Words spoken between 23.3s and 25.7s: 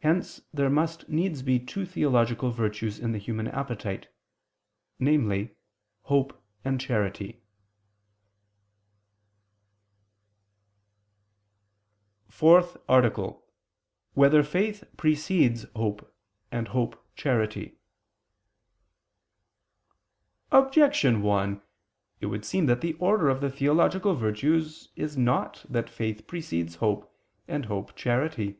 of the theological virtues is not